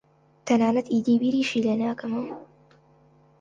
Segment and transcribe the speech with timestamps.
[0.47, 2.35] تەنانەت ئیدی بیریشی لێ ناکەمەوە.